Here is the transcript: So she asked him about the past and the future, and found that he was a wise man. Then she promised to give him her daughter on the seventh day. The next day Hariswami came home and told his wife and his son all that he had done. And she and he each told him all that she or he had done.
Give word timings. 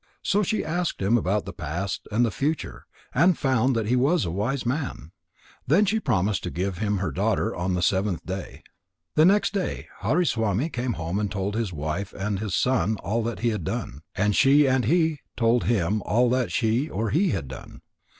So 0.23 0.41
she 0.41 0.65
asked 0.65 0.99
him 0.99 1.15
about 1.15 1.45
the 1.45 1.53
past 1.53 2.07
and 2.11 2.25
the 2.25 2.31
future, 2.31 2.87
and 3.13 3.37
found 3.37 3.75
that 3.75 3.85
he 3.85 3.95
was 3.95 4.25
a 4.25 4.31
wise 4.31 4.65
man. 4.65 5.11
Then 5.67 5.85
she 5.85 5.99
promised 5.99 6.41
to 6.41 6.49
give 6.49 6.79
him 6.79 6.97
her 6.97 7.11
daughter 7.11 7.55
on 7.55 7.75
the 7.75 7.83
seventh 7.83 8.25
day. 8.25 8.63
The 9.13 9.25
next 9.25 9.53
day 9.53 9.89
Hariswami 9.99 10.69
came 10.69 10.93
home 10.93 11.19
and 11.19 11.31
told 11.31 11.53
his 11.53 11.71
wife 11.71 12.13
and 12.13 12.39
his 12.39 12.55
son 12.55 12.95
all 13.03 13.21
that 13.21 13.41
he 13.41 13.49
had 13.49 13.63
done. 13.63 14.01
And 14.15 14.35
she 14.35 14.65
and 14.67 14.85
he 14.85 15.03
each 15.05 15.19
told 15.37 15.65
him 15.65 16.01
all 16.01 16.31
that 16.31 16.51
she 16.51 16.89
or 16.89 17.11
he 17.11 17.29
had 17.29 17.47
done. 17.47 17.81